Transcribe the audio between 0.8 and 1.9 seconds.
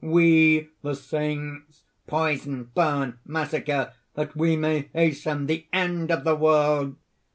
the Saints,